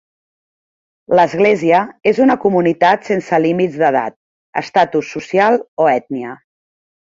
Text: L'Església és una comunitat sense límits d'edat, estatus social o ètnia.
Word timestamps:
L'Església 1.19 1.81
és 2.13 2.21
una 2.25 2.37
comunitat 2.47 3.05
sense 3.11 3.41
límits 3.45 3.79
d'edat, 3.83 4.19
estatus 4.65 5.15
social 5.19 5.63
o 5.87 5.91
ètnia. 5.95 6.37